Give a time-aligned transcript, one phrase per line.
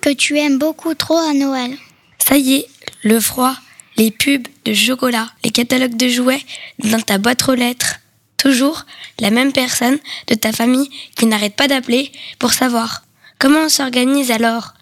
[0.00, 1.76] Que tu aimes beaucoup trop à Noël.
[2.18, 2.68] Ça y est,
[3.02, 3.54] le froid,
[3.96, 6.42] les pubs de chocolat, les catalogues de jouets
[6.78, 7.96] dans ta boîte aux lettres.
[8.36, 8.86] Toujours
[9.18, 13.02] la même personne de ta famille qui n'arrête pas d'appeler pour savoir
[13.38, 14.74] comment on s'organise alors.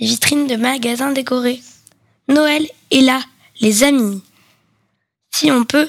[0.00, 1.60] Les vitrines de magasins décorés.
[2.28, 3.20] Noël est là,
[3.60, 4.22] les amis.
[5.30, 5.88] Si on peut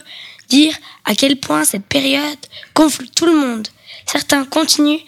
[0.50, 2.38] dire à quel point cette période
[2.76, 3.68] gonfle tout le monde.
[4.06, 5.02] Certains continuent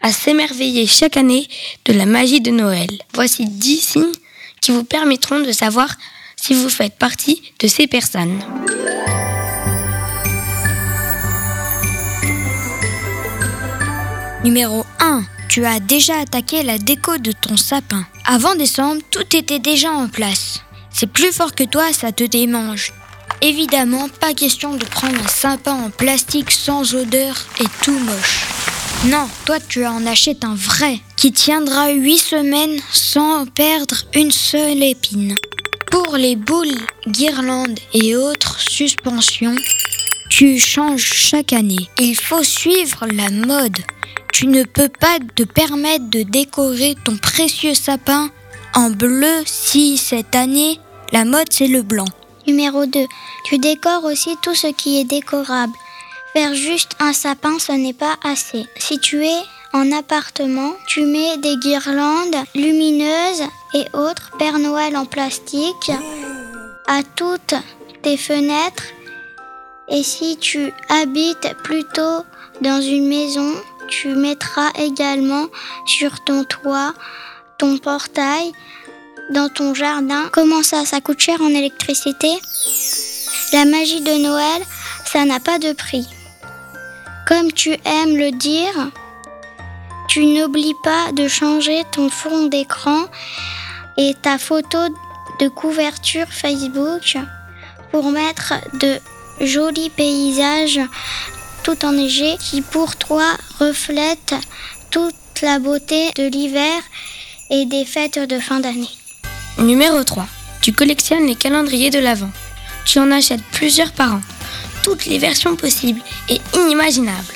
[0.00, 1.48] à s'émerveiller chaque année
[1.84, 2.88] de la magie de Noël.
[3.14, 4.12] Voici 10 signes
[4.60, 5.88] qui vous permettront de savoir
[6.36, 8.38] si vous faites partie de ces personnes.
[14.42, 15.22] Numéro 1.
[15.50, 18.06] Tu as déjà attaqué la déco de ton sapin.
[18.24, 20.60] Avant décembre, tout était déjà en place.
[20.90, 22.92] C'est plus fort que toi, ça te démange.
[23.42, 28.59] Évidemment, pas question de prendre un sapin en plastique sans odeur et tout moche.
[29.06, 34.82] Non, toi tu en achètes un vrai qui tiendra 8 semaines sans perdre une seule
[34.82, 35.34] épine.
[35.90, 36.76] Pour les boules,
[37.08, 39.56] guirlandes et autres suspensions,
[40.28, 41.88] tu changes chaque année.
[41.98, 43.78] Il faut suivre la mode.
[44.34, 48.30] Tu ne peux pas te permettre de décorer ton précieux sapin
[48.74, 50.78] en bleu si cette année
[51.10, 52.08] la mode c'est le blanc.
[52.46, 53.06] Numéro 2.
[53.44, 55.72] Tu décores aussi tout ce qui est décorable.
[56.32, 58.64] Faire juste un sapin, ce n'est pas assez.
[58.76, 59.42] Si tu es
[59.72, 63.42] en appartement, tu mets des guirlandes lumineuses
[63.74, 65.90] et autres Père Noël en plastique
[66.86, 67.54] à toutes
[68.02, 68.84] tes fenêtres.
[69.88, 72.24] Et si tu habites plutôt
[72.60, 73.52] dans une maison,
[73.88, 75.46] tu mettras également
[75.84, 76.94] sur ton toit,
[77.58, 78.52] ton portail,
[79.30, 80.28] dans ton jardin.
[80.32, 82.30] Comment ça, ça coûte cher en électricité?
[83.52, 84.62] La magie de Noël,
[85.06, 86.06] ça n'a pas de prix.
[87.30, 88.90] Comme tu aimes le dire,
[90.08, 93.04] tu n'oublies pas de changer ton fond d'écran
[93.96, 94.78] et ta photo
[95.38, 97.16] de couverture Facebook
[97.92, 98.98] pour mettre de
[99.46, 100.80] jolis paysages
[101.62, 103.22] tout enneigés qui pour toi
[103.60, 104.34] reflètent
[104.90, 106.82] toute la beauté de l'hiver
[107.50, 108.90] et des fêtes de fin d'année.
[109.56, 110.26] Numéro 3.
[110.62, 112.32] Tu collectionnes les calendriers de l'Avent.
[112.84, 114.20] Tu en achètes plusieurs par an
[114.82, 117.34] toutes les versions possibles et inimaginables.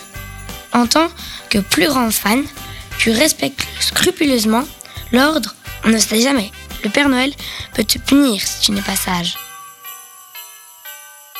[0.72, 1.08] En tant
[1.50, 2.44] que plus grand fan,
[2.98, 4.64] tu respectes scrupuleusement
[5.12, 5.54] l'ordre,
[5.84, 6.50] on ne sait jamais.
[6.82, 7.32] Le Père Noël
[7.74, 9.36] peut te punir si tu n'es pas sage.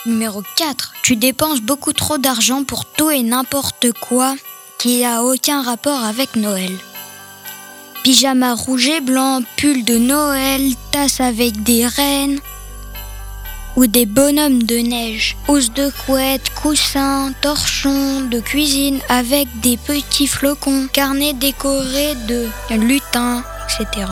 [0.06, 0.93] Numéro 4.
[1.03, 4.34] Tu dépenses beaucoup trop d'argent pour tout et n'importe quoi
[4.78, 6.72] qui n'a aucun rapport avec Noël.
[8.03, 12.38] Pyjama rouge et blanc, pull de Noël, tasse avec des rennes,
[13.76, 20.26] ou des bonhommes de neige, housses de couette, coussins, torchons de cuisine avec des petits
[20.26, 24.06] flocons, carnets décorés de lutins, etc.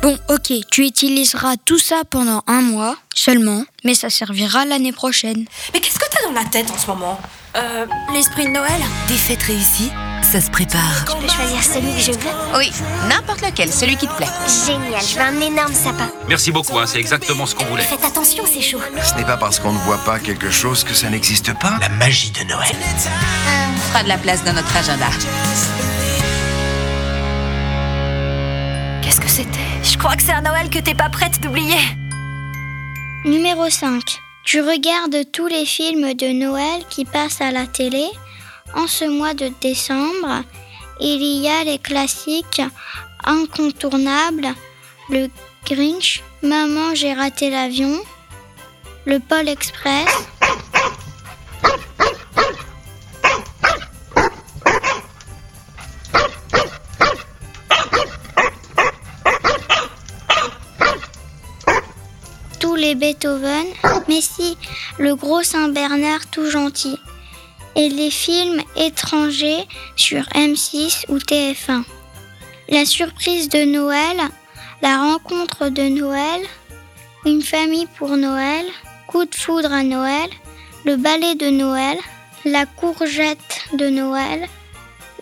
[0.00, 5.44] Bon, ok, tu utiliseras tout ça pendant un mois seulement, mais ça servira l'année prochaine.
[5.74, 7.18] Mais qu'est-ce que t'as dans la tête en ce moment?
[7.56, 7.84] Euh,
[8.14, 8.80] l'esprit de Noël?
[9.08, 9.90] Des fêtes réussies,
[10.22, 11.06] ça se prépare.
[11.08, 12.70] Je peux choisir celui que je veux Oui,
[13.08, 14.26] n'importe lequel, celui qui te plaît.
[14.66, 16.08] Génial, je veux un énorme sapin.
[16.28, 17.82] Merci beaucoup, hein, c'est exactement ce qu'on voulait.
[17.84, 18.80] Faites attention, c'est chaud.
[19.02, 21.78] Ce n'est pas parce qu'on ne voit pas quelque chose que ça n'existe pas.
[21.80, 22.76] La magie de Noël.
[23.76, 25.06] On fera de la place dans notre agenda.
[29.02, 29.58] Qu'est-ce que c'était?
[29.82, 31.80] Je crois que c'est un Noël que t'es pas prête d'oublier.
[33.24, 34.02] Numéro 5.
[34.44, 38.04] Tu regardes tous les films de Noël qui passent à la télé.
[38.74, 40.44] En ce mois de décembre,
[41.00, 42.62] il y a les classiques
[43.24, 44.48] incontournables,
[45.10, 45.28] le
[45.66, 48.00] Grinch, Maman j'ai raté l'avion,
[49.04, 50.06] le Pôle Express,
[62.60, 63.66] tous les Beethoven,
[64.08, 64.56] Messi,
[64.98, 66.98] le gros Saint-Bernard tout gentil,
[67.78, 71.84] et les films étrangers sur M6 ou TF1.
[72.68, 74.18] La surprise de Noël,
[74.82, 76.40] la rencontre de Noël,
[77.24, 78.66] une famille pour Noël,
[79.06, 80.28] coup de foudre à Noël,
[80.84, 81.96] le ballet de Noël,
[82.44, 84.48] la courgette de Noël,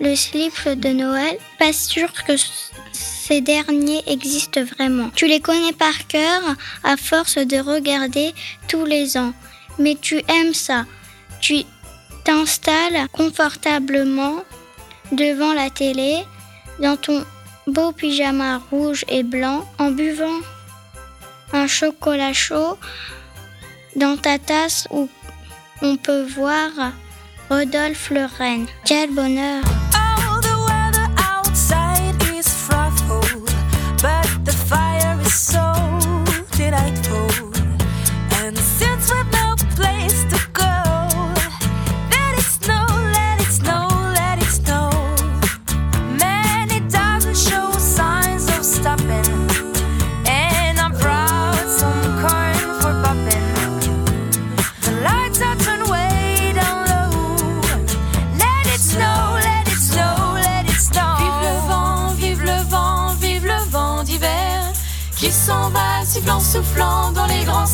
[0.01, 1.37] le slip de Noël.
[1.59, 2.33] Pas sûr que
[2.93, 5.11] ces derniers existent vraiment.
[5.15, 6.43] Tu les connais par cœur
[6.85, 8.35] à force de regarder
[8.67, 9.35] tous les ans.
[9.79, 10.87] Mais tu aimes ça.
[11.41, 11.65] Tu
[12.27, 14.43] t'installes confortablement
[15.13, 16.25] devant la télé
[16.81, 17.25] dans ton
[17.69, 20.41] beau pyjama rouge et blanc en buvant
[21.53, 22.77] un chocolat chaud
[23.95, 25.09] dans ta tasse où
[25.83, 26.71] on peut voir
[27.49, 28.67] Rodolphe le Reine.
[28.85, 29.63] Quel bonheur!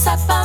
[0.05, 0.42] Dans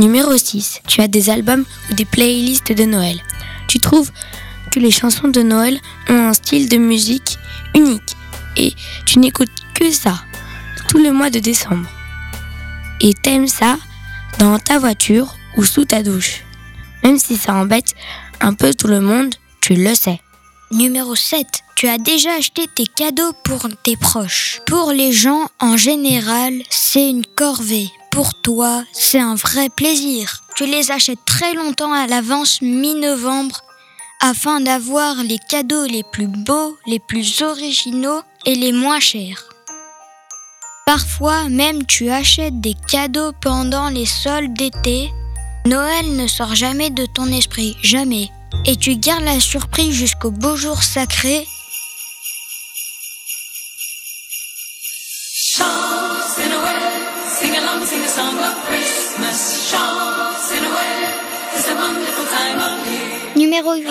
[0.00, 0.80] Numéro 6.
[0.88, 3.20] Tu as des albums ou des playlists de Noël.
[3.68, 4.10] Tu trouves
[4.72, 7.36] que les chansons de Noël ont un style de musique
[7.74, 8.16] unique
[8.56, 8.72] et
[9.04, 10.14] tu n'écoutes que ça
[10.88, 11.86] tout le mois de décembre.
[13.02, 13.76] Et t'aimes ça
[14.38, 16.44] dans ta voiture ou sous ta douche.
[17.04, 17.94] Même si ça embête
[18.40, 20.22] un peu tout le monde, tu le sais.
[20.70, 21.46] Numéro 7.
[21.76, 24.62] Tu as déjà acheté tes cadeaux pour tes proches.
[24.66, 30.42] Pour les gens en général, c'est une corvée pour toi, c'est un vrai plaisir.
[30.56, 33.62] Tu les achètes très longtemps à l'avance mi-novembre
[34.20, 39.48] afin d'avoir les cadeaux les plus beaux, les plus originaux et les moins chers.
[40.86, 45.10] Parfois même tu achètes des cadeaux pendant les soldes d'été.
[45.66, 48.28] Noël ne sort jamais de ton esprit, jamais.
[48.66, 51.46] Et tu gardes la surprise jusqu'au beau jour sacré
[63.34, 63.88] Numéro 8.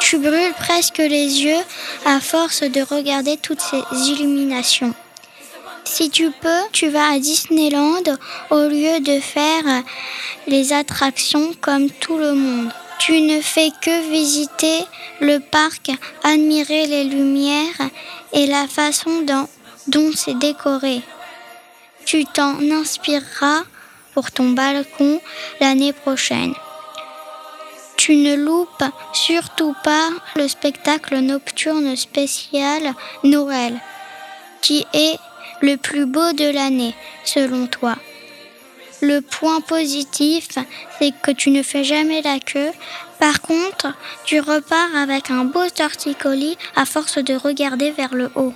[0.00, 1.62] Tu brûles presque les yeux
[2.04, 4.94] à force de regarder toutes ces illuminations.
[5.84, 8.02] Si tu peux, tu vas à Disneyland
[8.50, 9.82] au lieu de faire
[10.48, 12.72] les attractions comme tout le monde.
[12.98, 14.84] Tu ne fais que visiter
[15.20, 15.92] le parc,
[16.24, 17.90] admirer les lumières
[18.32, 19.48] et la façon dont,
[19.86, 21.02] dont c'est décoré.
[22.06, 23.64] Tu t'en inspireras
[24.14, 25.20] pour ton balcon
[25.60, 26.54] l'année prochaine.
[27.96, 32.94] Tu ne loupes surtout pas le spectacle nocturne spécial
[33.24, 33.80] Noël,
[34.62, 35.18] qui est
[35.62, 36.94] le plus beau de l'année,
[37.24, 37.96] selon toi.
[39.02, 40.50] Le point positif,
[41.00, 42.70] c'est que tu ne fais jamais la queue.
[43.18, 43.92] Par contre,
[44.24, 48.54] tu repars avec un beau torticolis à force de regarder vers le haut.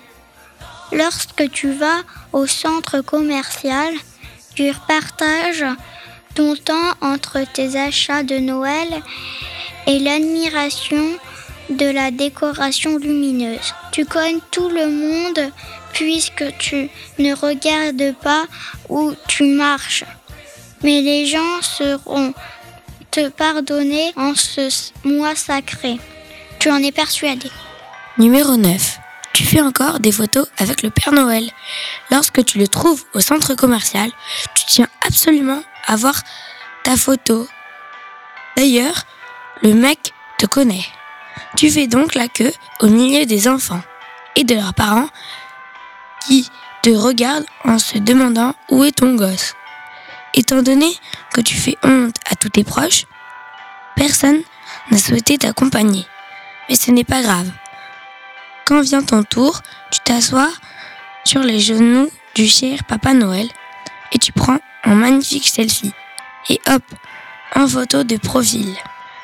[0.93, 3.95] Lorsque tu vas au centre commercial,
[4.55, 5.67] tu partages
[6.35, 8.89] ton temps entre tes achats de Noël
[9.87, 11.17] et l'admiration
[11.71, 13.75] de la décoration lumineuse.
[13.93, 15.53] Tu connais tout le monde
[15.93, 18.47] puisque tu ne regardes pas
[18.89, 20.05] où tu marches.
[20.83, 22.33] Mais les gens seront
[23.11, 24.71] te pardonner en ce
[25.05, 25.99] mois sacré.
[26.59, 27.51] Tu en es persuadé.
[28.19, 29.00] Numéro 9.
[29.33, 31.51] Tu fais encore des photos avec le Père Noël.
[32.11, 34.11] Lorsque tu le trouves au centre commercial,
[34.55, 36.21] tu tiens absolument à voir
[36.83, 37.47] ta photo.
[38.57, 39.05] D'ailleurs,
[39.63, 40.85] le mec te connaît.
[41.57, 43.83] Tu fais donc la queue au milieu des enfants
[44.37, 45.09] et de leurs parents
[46.27, 46.49] qui
[46.83, 49.55] te regardent en se demandant où est ton gosse.
[50.35, 50.93] Étant donné
[51.33, 53.07] que tu fais honte à tous tes proches,
[53.97, 54.43] personne
[54.91, 56.07] n'a souhaité t'accompagner.
[56.69, 57.51] Mais ce n'est pas grave.
[58.71, 60.53] Quand vient ton tour, tu t'assois
[61.25, 63.49] sur les genoux du cher Papa Noël
[64.13, 65.93] et tu prends en magnifique selfie
[66.49, 66.85] et hop,
[67.57, 68.73] en photo de profil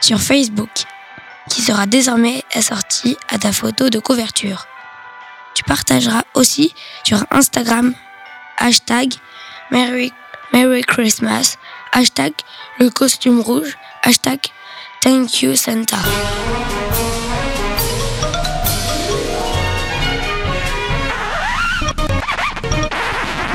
[0.00, 0.72] sur Facebook
[1.48, 4.66] qui sera désormais assorti à ta photo de couverture.
[5.54, 6.74] Tu partageras aussi
[7.04, 7.94] sur Instagram
[8.58, 9.14] hashtag
[9.70, 10.12] Merry,
[10.52, 11.54] Merry Christmas,
[11.92, 12.32] hashtag
[12.80, 14.40] le costume rouge, hashtag
[15.02, 15.98] Thank you Santa.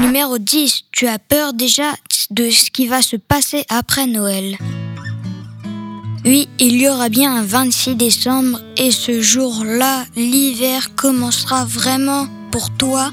[0.01, 0.85] Numéro 10.
[0.91, 1.93] Tu as peur déjà
[2.31, 4.57] de ce qui va se passer après Noël.
[6.25, 12.71] Oui, il y aura bien un 26 décembre et ce jour-là, l'hiver commencera vraiment pour
[12.71, 13.11] toi.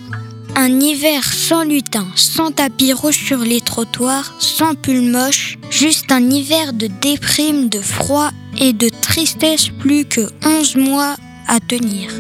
[0.57, 6.31] Un hiver sans lutin, sans tapis rouge sur les trottoirs, sans pull moche, juste un
[6.31, 11.17] hiver de déprime, de froid et de tristesse plus que 11 mois
[11.47, 12.11] à tenir.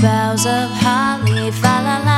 [0.00, 2.11] Boughs of holly, fa la la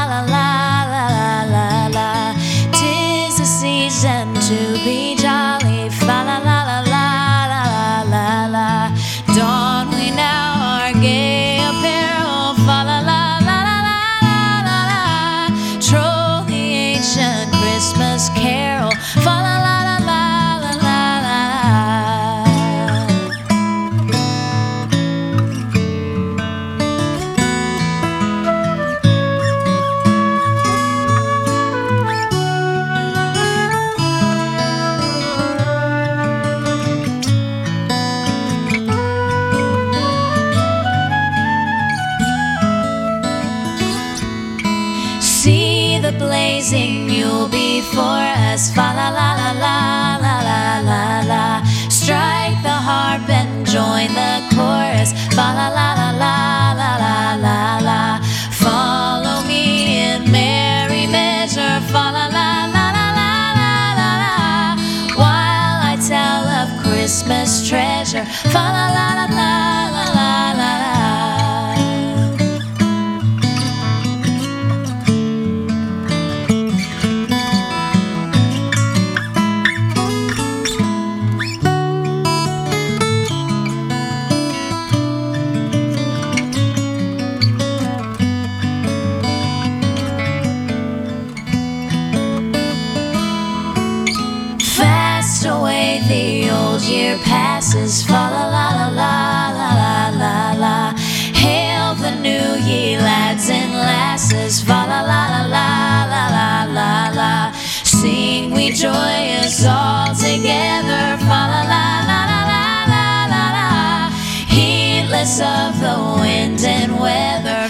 [104.44, 104.62] lasses.
[104.62, 107.52] Fa la la la la la la la la.
[107.84, 111.16] Sing we joyous all together.
[111.26, 112.44] Fa la la la la
[112.92, 114.10] la la la.
[114.46, 117.63] Heedless of the wind and weather.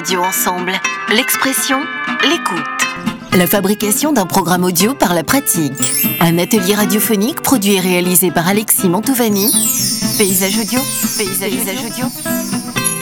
[0.00, 0.72] Radio ensemble,
[1.10, 1.78] l'expression,
[2.22, 3.36] l'écoute.
[3.36, 5.74] La fabrication d'un programme audio par la pratique.
[6.20, 9.52] Un atelier radiophonique produit et réalisé par Alexis Mantovani.
[10.16, 10.80] Paysage audio,
[11.18, 12.06] paysage, paysage audio.